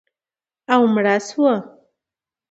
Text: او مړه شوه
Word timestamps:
او 0.73 0.81
مړه 0.93 1.15
شوه 1.27 1.53